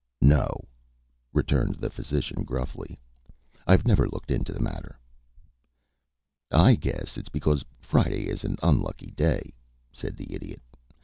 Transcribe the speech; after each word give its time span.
"No," 0.23 0.65
returned 1.31 1.75
the 1.75 1.91
physician, 1.91 2.43
gruffly. 2.43 2.99
"I've 3.67 3.85
never 3.85 4.09
looked 4.09 4.31
into 4.31 4.51
the 4.51 4.59
matter." 4.59 4.97
"I 6.49 6.73
guess 6.73 7.17
it's 7.19 7.29
because 7.29 7.63
Friday 7.79 8.27
is 8.27 8.43
an 8.43 8.57
unlucky 8.63 9.11
day," 9.11 9.53
said 9.91 10.17
the 10.17 10.33
Idiot. 10.33 10.63